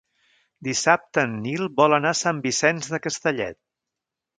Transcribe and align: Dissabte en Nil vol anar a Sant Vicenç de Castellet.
Dissabte 0.67 1.25
en 1.29 1.37
Nil 1.45 1.67
vol 1.83 1.99
anar 2.01 2.17
a 2.17 2.21
Sant 2.25 2.43
Vicenç 2.49 2.95
de 2.97 3.05
Castellet. 3.09 3.65